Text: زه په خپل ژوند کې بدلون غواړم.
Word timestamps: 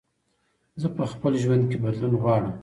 زه 0.81 0.87
په 0.97 1.03
خپل 1.11 1.33
ژوند 1.43 1.63
کې 1.69 1.77
بدلون 1.83 2.13
غواړم. 2.21 2.53